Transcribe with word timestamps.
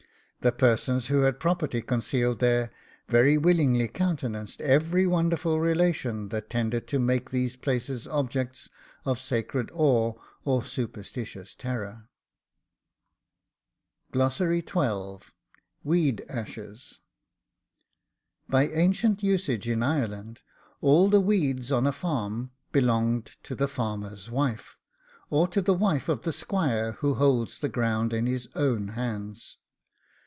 The 0.43 0.49
persons 0.51 1.05
who 1.05 1.21
had 1.21 1.39
property 1.39 1.83
concealed 1.83 2.39
there, 2.39 2.71
very 3.07 3.37
willingly 3.37 3.87
countenanced 3.87 4.59
every 4.59 5.05
wonderful 5.05 5.59
relation 5.59 6.29
that 6.29 6.49
tended 6.49 6.87
to 6.87 6.97
make 6.97 7.29
these 7.29 7.55
places 7.55 8.07
objects 8.07 8.67
of 9.05 9.19
sacred 9.19 9.69
awe 9.71 10.13
or 10.43 10.63
superstitious 10.63 11.53
terror. 11.53 12.09
WEED 14.15 16.19
ASHES. 16.27 17.01
By 18.49 18.67
ancient 18.69 19.21
usage 19.21 19.69
in 19.69 19.83
Ireland, 19.83 20.41
all 20.81 21.07
the 21.11 21.21
weeds 21.21 21.71
on 21.71 21.85
a 21.85 21.91
farm 21.91 22.49
belonged 22.71 23.33
to 23.43 23.53
the 23.53 23.67
farmer's 23.67 24.31
wife, 24.31 24.75
or 25.29 25.47
to 25.49 25.61
the 25.61 25.75
wife 25.75 26.09
of 26.09 26.23
the 26.23 26.33
squire 26.33 26.93
who 26.93 27.13
holds 27.13 27.59
the 27.59 27.69
ground 27.69 28.11
in 28.11 28.25
his 28.25 28.49
own 28.55 28.87
hands. 28.87 29.57